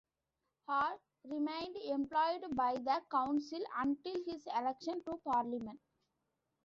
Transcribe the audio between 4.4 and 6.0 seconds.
election to Parliament.